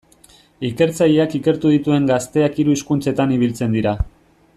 Ikertzaileak 0.69 1.35
ikertu 1.41 1.73
dituen 1.73 2.09
gazteak 2.13 2.57
hiru 2.63 2.75
hizkuntzetan 2.79 3.35
ibiltzen 3.37 3.77
dira. 3.79 3.93